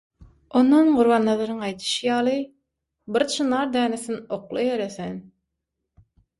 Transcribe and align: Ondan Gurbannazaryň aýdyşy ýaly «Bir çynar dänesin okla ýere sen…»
Ondan 0.59 0.87
Gurbannazaryň 0.95 1.59
aýdyşy 1.67 2.01
ýaly 2.09 2.33
«Bir 3.19 3.27
çynar 3.35 3.71
dänesin 3.79 4.21
okla 4.41 4.67
ýere 4.67 4.91
sen…» 4.99 5.25